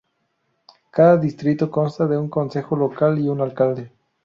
Cada 0.91 1.15
distrito 1.17 1.69
consta 1.69 2.07
de 2.07 2.17
un 2.17 2.27
consejo 2.27 2.75
local 2.75 3.19
y 3.19 3.27
un 3.29 3.39
alcalde. 3.39 3.91